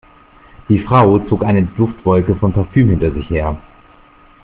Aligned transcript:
Die 0.67 0.79
Frau 0.79 1.19
zog 1.29 1.45
eine 1.45 1.61
Duftwolke 1.61 2.35
von 2.37 2.51
Parfüm 2.51 2.89
hinter 2.89 3.11
sich 3.13 3.29
her. 3.29 3.61